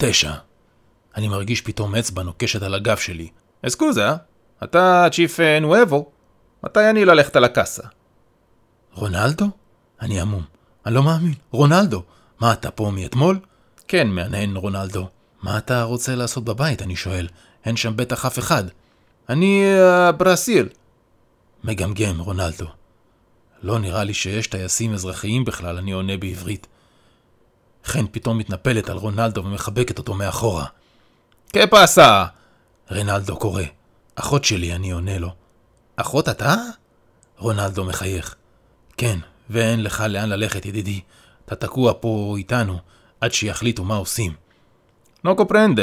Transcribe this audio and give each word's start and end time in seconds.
תשע. 0.00 0.32
אני 1.16 1.28
מרגיש 1.28 1.60
פתאום 1.60 1.94
אצבע 1.94 2.22
נוקשת 2.22 2.62
על 2.62 2.74
הגב 2.74 2.96
שלי. 2.96 3.28
אסקוזה, 3.66 4.08
אתה 4.64 5.06
צ'יפ 5.12 5.40
נואבו. 5.60 6.10
מתי 6.64 6.90
אני 6.90 7.04
ללכת 7.04 7.36
על 7.36 7.44
הקאסה? 7.44 7.82
רונלדו? 8.94 9.50
אני 10.00 10.20
עמום. 10.20 10.42
אני 10.86 10.94
לא 10.94 11.02
מאמין. 11.02 11.34
רונלדו. 11.50 12.02
מה, 12.40 12.52
אתה 12.52 12.70
פה 12.70 12.90
מאתמול? 12.94 13.38
כן, 13.88 14.08
מהנהן 14.08 14.56
רונלדו. 14.56 15.08
מה 15.42 15.58
אתה 15.58 15.82
רוצה 15.82 16.14
לעשות 16.14 16.44
בבית, 16.44 16.82
אני 16.82 16.96
שואל. 16.96 17.28
אין 17.64 17.76
שם 17.76 17.96
בטח 17.96 18.26
אף 18.26 18.38
אחד. 18.38 18.64
אני 19.28 19.64
uh, 19.64 20.12
ברסיל. 20.12 20.68
מגמגם, 21.64 22.20
רונלדו. 22.20 22.66
לא 23.62 23.78
נראה 23.78 24.04
לי 24.04 24.14
שיש 24.14 24.46
טייסים 24.46 24.94
אזרחיים 24.94 25.44
בכלל, 25.44 25.76
אני 25.76 25.92
עונה 25.92 26.16
בעברית. 26.16 26.66
חן 27.84 28.04
פתאום 28.10 28.38
מתנפלת 28.38 28.90
על 28.90 28.96
רונלדו 28.96 29.44
ומחבקת 29.44 29.98
אותו 29.98 30.14
מאחורה. 30.14 30.66
כפסה! 31.52 32.24
רנלדו 32.90 33.36
קורא. 33.36 33.62
אחות 34.14 34.44
שלי, 34.44 34.74
אני 34.74 34.90
עונה 34.90 35.18
לו. 35.18 35.30
אחות 35.96 36.28
אתה? 36.28 36.54
רונלדו 37.38 37.84
מחייך. 37.84 38.34
כן, 38.96 39.18
ואין 39.50 39.82
לך 39.82 40.04
לאן 40.08 40.28
ללכת, 40.28 40.66
ידידי. 40.66 41.00
אתה 41.46 41.56
תקוע 41.56 41.92
פה 42.00 42.34
איתנו, 42.38 42.78
עד 43.20 43.32
שיחליטו 43.32 43.84
מה 43.84 43.96
עושים. 43.96 44.32
נו 45.24 45.36
קופרנדה. 45.36 45.82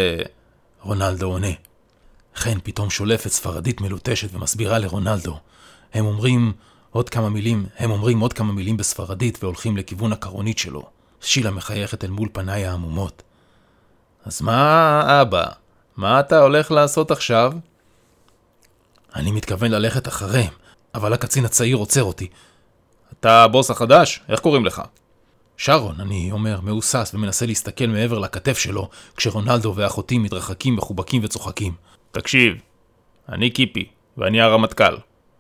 רונלדו 0.81 1.25
עונה. 1.25 1.52
חן 2.36 2.58
פתאום 2.64 2.89
שולפת 2.89 3.30
ספרדית 3.31 3.81
מלוטשת 3.81 4.30
ומסבירה 4.34 4.80
לרונלדו. 4.80 5.39
הם 5.94 6.05
אומרים 6.05 6.53
עוד 6.91 7.09
כמה 7.09 7.30
מילים, 7.30 7.66
הם 7.77 7.91
אומרים 7.91 8.20
עוד 8.20 8.34
כמה 8.34 8.53
מילים 8.53 8.77
בספרדית 8.77 9.44
והולכים 9.44 9.77
לכיוון 9.77 10.14
הקרונית 10.14 10.58
שלו. 10.58 10.89
שילה 11.26 11.52
מחייכת 11.52 12.04
אל 12.04 12.10
מול 12.10 12.30
פניי 12.34 12.66
העמומות. 12.66 13.24
אז 14.26 14.42
מה, 14.42 15.22
אבא? 15.22 15.46
מה 15.98 16.20
אתה 16.20 16.40
הולך 16.40 16.72
לעשות 16.72 17.12
עכשיו? 17.12 17.54
אני 19.16 19.32
מתכוון 19.32 19.72
ללכת 19.72 20.08
אחריהם, 20.08 20.54
אבל 20.95 21.14
הקצין 21.14 21.45
הצעיר 21.45 21.78
עוצר 21.78 22.04
אותי. 22.04 22.28
אתה 23.20 23.44
הבוס 23.44 23.72
החדש? 23.72 24.22
איך 24.30 24.40
קוראים 24.40 24.66
לך? 24.66 24.82
שרון, 25.58 25.95
אני 26.00 26.32
אומר, 26.32 26.59
מהוסס 26.62 27.12
ומנסה 27.14 27.45
להסתכל 27.45 27.86
מעבר 27.86 28.20
לכתף 28.20 28.58
שלו, 28.58 28.89
כשרונלדו 29.17 29.73
ואחותי 29.76 30.17
מתרחקים, 30.17 30.76
מחובקים 30.76 31.22
וצוחקים. 31.23 31.73
תקשיב, 32.12 32.56
אני 33.30 33.50
קיפי, 33.50 33.88
ואני 34.17 34.42
הרמטכ"ל, 34.42 34.98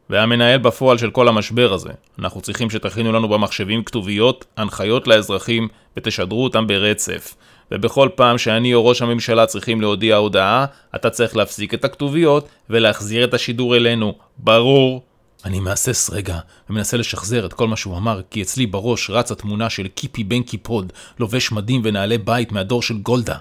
והמנהל 0.09 0.57
בפועל 0.57 0.97
של 0.97 1.11
כל 1.11 1.27
המשבר 1.27 1.73
הזה. 1.73 1.89
אנחנו 2.19 2.41
צריכים 2.41 2.69
שתכינו 2.69 3.11
לנו 3.11 3.29
במחשבים 3.29 3.83
כתוביות, 3.83 4.45
הנחיות 4.57 5.07
לאזרחים, 5.07 5.67
ותשדרו 5.97 6.43
אותם 6.43 6.67
ברצף. 6.67 7.35
ובכל 7.71 8.09
פעם 8.15 8.37
שאני 8.37 8.73
או 8.73 8.85
ראש 8.85 9.01
הממשלה 9.01 9.45
צריכים 9.45 9.81
להודיע 9.81 10.15
הודעה, 10.15 10.65
אתה 10.95 11.09
צריך 11.09 11.35
להפסיק 11.35 11.73
את 11.73 11.85
הכתוביות 11.85 12.47
ולהחזיר 12.69 13.23
את 13.23 13.33
השידור 13.33 13.75
אלינו. 13.75 14.13
ברור? 14.37 15.03
אני 15.45 15.59
מהסס 15.59 16.09
רגע 16.09 16.39
ומנסה 16.69 16.97
לשחזר 16.97 17.45
את 17.45 17.53
כל 17.53 17.67
מה 17.67 17.75
שהוא 17.75 17.97
אמר, 17.97 18.21
כי 18.29 18.41
אצלי 18.41 18.65
בראש 18.65 19.09
רצה 19.09 19.35
תמונה 19.35 19.69
של 19.69 19.87
קיפי 19.87 20.23
בן 20.23 20.43
קיפוד, 20.43 20.93
לובש 21.19 21.51
מדים 21.51 21.81
ונעלי 21.83 22.17
בית 22.17 22.51
מהדור 22.51 22.81
של 22.81 22.97
גולדה. 22.97 23.37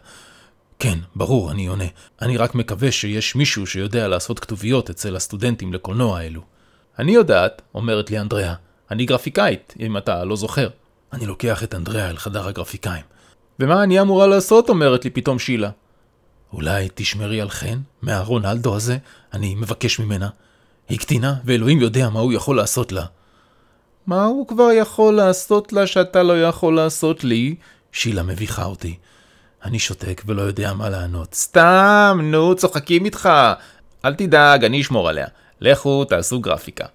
כן, 0.79 0.98
ברור, 1.17 1.51
אני 1.51 1.67
עונה. 1.67 1.85
אני 2.23 2.37
רק 2.37 2.55
מקווה 2.55 2.92
שיש 2.92 3.35
מישהו 3.35 3.67
שיודע 3.67 4.09
לעשות 4.09 4.39
כתוביות 4.39 4.91
אצל 4.91 5.17
הסטודנטים 5.17 5.73
לקולנוע 5.73 6.19
האלו. 6.19 6.53
אני 6.98 7.12
יודעת, 7.12 7.62
אומרת 7.75 8.11
לי 8.11 8.19
אנדריאה. 8.19 8.55
אני 8.91 9.05
גרפיקאית, 9.05 9.75
אם 9.81 9.97
אתה 9.97 10.25
לא 10.25 10.37
זוכר. 10.37 10.69
אני 11.12 11.27
לוקח 11.27 11.62
את 11.62 11.75
אנדריאה 11.75 12.11
אל 12.11 12.17
חדר 12.17 12.48
הגרפיקאים. 12.48 13.05
ומה 13.61 13.83
אני 13.83 14.01
אמורה 14.01 14.27
לעשות? 14.27 14.69
אומרת 14.69 15.05
לי 15.05 15.11
פתאום 15.11 15.39
שילה. 15.39 15.70
אולי 16.53 16.89
תשמרי 16.95 17.41
על 17.41 17.51
חן? 17.51 17.78
מהרונלדו 18.03 18.77
הזה? 18.77 18.97
אני 19.33 19.55
מבקש 19.55 19.98
ממנה. 19.98 20.28
היא 20.89 20.98
קטינה, 20.98 21.34
ואלוהים 21.45 21.81
יודע 21.81 22.09
מה 22.09 22.20
הוא 22.20 22.33
יכול 22.33 22.56
לעשות 22.56 22.92
לה. 22.92 23.05
מה 24.07 24.24
הוא 24.24 24.48
כבר 24.48 24.68
יכול 24.73 25.14
לעשות 25.14 25.73
לה 25.73 25.86
שאתה 25.86 26.23
לא 26.23 26.42
יכול 26.42 26.77
לעשות 26.77 27.24
לי? 27.24 27.55
שילה 27.92 28.23
מביכה 28.23 28.64
אותי. 28.64 28.97
אני 29.64 29.79
שותק 29.79 30.23
ולא 30.27 30.42
יודע 30.42 30.73
מה 30.73 30.89
לענות. 30.89 31.35
סתם, 31.35 32.20
נו, 32.23 32.55
צוחקים 32.55 33.05
איתך. 33.05 33.29
אל 34.05 34.14
תדאג, 34.14 34.64
אני 34.64 34.80
אשמור 34.80 35.08
עליה. 35.08 35.27
לכו, 35.61 36.05
תעשו 36.05 36.41
גרפיקה. 36.41 36.87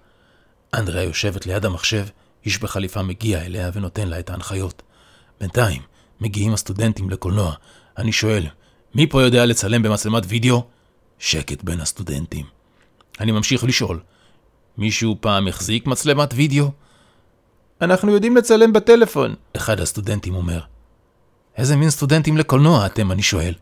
אנדריה 0.74 1.02
יושבת 1.02 1.46
ליד 1.46 1.64
המחשב, 1.64 2.06
איש 2.44 2.58
בחליפה 2.58 3.02
מגיע 3.02 3.42
אליה 3.42 3.70
ונותן 3.74 4.08
לה 4.08 4.18
את 4.18 4.30
ההנחיות. 4.30 4.82
בינתיים, 5.40 5.82
מגיעים 6.20 6.52
הסטודנטים 6.52 7.10
לקולנוע. 7.10 7.54
אני 7.98 8.12
שואל, 8.12 8.46
מי 8.94 9.06
פה 9.06 9.22
יודע 9.22 9.46
לצלם 9.46 9.82
במצלמת 9.82 10.22
וידאו? 10.28 10.64
שקט 11.18 11.62
בין 11.62 11.80
הסטודנטים. 11.80 12.46
אני 13.20 13.32
ממשיך 13.32 13.64
לשאול, 13.64 14.00
מישהו 14.78 15.16
פעם 15.20 15.48
החזיק 15.48 15.86
מצלמת 15.86 16.34
וידאו? 16.34 16.70
אנחנו 17.82 18.12
יודעים 18.12 18.36
לצלם 18.36 18.72
בטלפון, 18.72 19.34
אחד 19.56 19.80
הסטודנטים 19.80 20.34
אומר. 20.34 20.60
איזה 21.56 21.76
מין 21.76 21.90
סטודנטים 21.90 22.36
לקולנוע 22.36 22.86
אתם? 22.86 23.12
אני 23.12 23.22
שואל. 23.22 23.54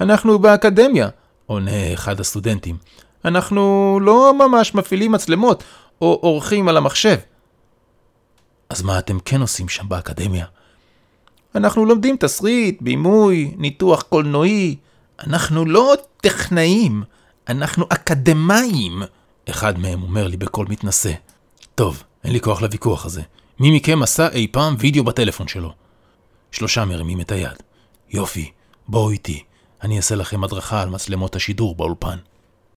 אנחנו 0.00 0.38
באקדמיה, 0.38 1.08
עונה 1.46 1.94
אחד 1.94 2.20
הסטודנטים. 2.20 2.76
אנחנו 3.24 3.98
לא 4.02 4.34
ממש 4.38 4.74
מפעילים 4.74 5.12
מצלמות 5.12 5.64
או 6.00 6.18
עורכים 6.22 6.68
על 6.68 6.76
המחשב. 6.76 7.16
אז 8.68 8.82
מה 8.82 8.98
אתם 8.98 9.18
כן 9.24 9.40
עושים 9.40 9.68
שם 9.68 9.88
באקדמיה? 9.88 10.46
אנחנו 11.54 11.84
לומדים 11.84 12.16
תסריט, 12.16 12.82
בימוי, 12.82 13.54
ניתוח 13.56 14.02
קולנועי. 14.02 14.76
אנחנו 15.26 15.64
לא 15.64 15.94
טכנאים, 16.16 17.02
אנחנו 17.48 17.86
אקדמאים. 17.88 19.02
אחד 19.50 19.78
מהם 19.78 20.02
אומר 20.02 20.26
לי 20.26 20.36
בקול 20.36 20.66
מתנשא. 20.70 21.12
טוב, 21.74 22.02
אין 22.24 22.32
לי 22.32 22.40
כוח 22.40 22.62
לוויכוח 22.62 23.06
הזה. 23.06 23.22
מי 23.60 23.76
מכם 23.76 24.02
עשה 24.02 24.28
אי 24.28 24.46
פעם 24.52 24.76
וידאו 24.78 25.04
בטלפון 25.04 25.48
שלו? 25.48 25.72
שלושה 26.50 26.84
מרימים 26.84 27.20
את 27.20 27.32
היד. 27.32 27.56
יופי, 28.10 28.50
בואו 28.88 29.10
איתי. 29.10 29.42
אני 29.82 29.96
אעשה 29.96 30.14
לכם 30.14 30.44
הדרכה 30.44 30.82
על 30.82 30.88
מצלמות 30.88 31.36
השידור 31.36 31.74
באולפן. 31.74 32.18